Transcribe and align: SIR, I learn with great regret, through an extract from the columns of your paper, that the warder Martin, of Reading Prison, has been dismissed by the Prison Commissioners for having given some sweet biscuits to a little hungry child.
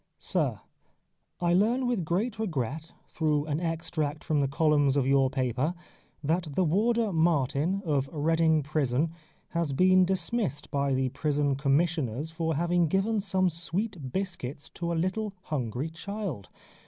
SIR, 0.17 0.59
I 1.39 1.53
learn 1.53 1.85
with 1.85 2.03
great 2.03 2.39
regret, 2.39 2.91
through 3.07 3.45
an 3.45 3.59
extract 3.59 4.23
from 4.23 4.39
the 4.39 4.47
columns 4.47 4.97
of 4.97 5.05
your 5.05 5.29
paper, 5.29 5.75
that 6.23 6.47
the 6.55 6.63
warder 6.63 7.13
Martin, 7.13 7.83
of 7.85 8.09
Reading 8.11 8.63
Prison, 8.63 9.11
has 9.49 9.73
been 9.73 10.03
dismissed 10.03 10.71
by 10.71 10.95
the 10.95 11.09
Prison 11.09 11.55
Commissioners 11.55 12.31
for 12.31 12.55
having 12.55 12.87
given 12.87 13.21
some 13.21 13.47
sweet 13.47 14.11
biscuits 14.11 14.69
to 14.71 14.91
a 14.91 14.95
little 14.97 15.33
hungry 15.43 15.91
child. 15.91 16.49